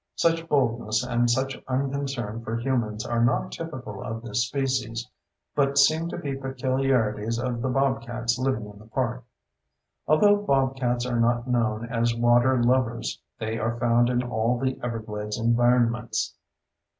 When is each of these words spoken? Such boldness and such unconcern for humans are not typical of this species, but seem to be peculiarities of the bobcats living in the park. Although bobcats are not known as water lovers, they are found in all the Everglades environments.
Such 0.15 0.49
boldness 0.49 1.05
and 1.05 1.29
such 1.29 1.55
unconcern 1.67 2.41
for 2.43 2.57
humans 2.57 3.05
are 3.05 3.23
not 3.23 3.51
typical 3.51 4.01
of 4.01 4.23
this 4.23 4.47
species, 4.47 5.07
but 5.53 5.77
seem 5.77 6.09
to 6.09 6.17
be 6.17 6.35
peculiarities 6.35 7.37
of 7.37 7.61
the 7.61 7.69
bobcats 7.69 8.39
living 8.39 8.65
in 8.65 8.79
the 8.79 8.87
park. 8.87 9.23
Although 10.07 10.37
bobcats 10.37 11.05
are 11.05 11.19
not 11.19 11.47
known 11.47 11.87
as 11.87 12.15
water 12.15 12.59
lovers, 12.63 13.21
they 13.37 13.59
are 13.59 13.77
found 13.79 14.09
in 14.09 14.23
all 14.23 14.57
the 14.57 14.79
Everglades 14.81 15.37
environments. 15.37 16.33